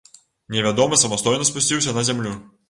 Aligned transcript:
Невядомы 0.55 0.99
самастойна 1.01 1.47
спусціўся 1.51 1.95
на 1.99 2.07
зямлю. 2.09 2.35